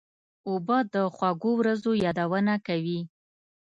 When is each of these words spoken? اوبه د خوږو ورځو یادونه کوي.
اوبه 0.49 0.77
د 0.93 0.95
خوږو 1.15 1.51
ورځو 1.59 1.91
یادونه 2.05 2.53
کوي. 2.67 2.99